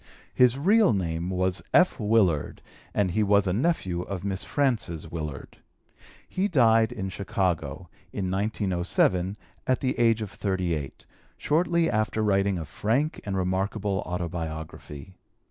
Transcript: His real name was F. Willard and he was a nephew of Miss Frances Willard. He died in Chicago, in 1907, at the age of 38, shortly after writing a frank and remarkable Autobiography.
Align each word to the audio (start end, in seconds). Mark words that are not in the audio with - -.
His 0.33 0.57
real 0.57 0.93
name 0.93 1.29
was 1.29 1.61
F. 1.75 1.99
Willard 1.99 2.63
and 2.91 3.11
he 3.11 3.21
was 3.21 3.45
a 3.45 3.53
nephew 3.53 4.01
of 4.01 4.23
Miss 4.25 4.43
Frances 4.43 5.11
Willard. 5.11 5.57
He 6.27 6.47
died 6.47 6.91
in 6.91 7.09
Chicago, 7.09 7.87
in 8.11 8.31
1907, 8.31 9.37
at 9.67 9.79
the 9.79 9.99
age 9.99 10.23
of 10.23 10.31
38, 10.31 11.05
shortly 11.37 11.87
after 11.87 12.23
writing 12.23 12.57
a 12.57 12.65
frank 12.65 13.21
and 13.27 13.37
remarkable 13.37 13.99
Autobiography. 14.07 15.17